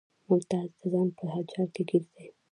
ممتاز 0.27 0.69
د 0.79 0.81
ځان 0.91 1.07
په 1.17 1.23
جال 1.53 1.67
کې 1.75 1.83
ګیر 1.89 2.03
دی 2.13 2.25